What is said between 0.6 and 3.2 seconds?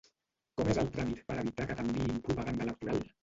és el tràmit per evitar que t'enviïn propaganda electoral?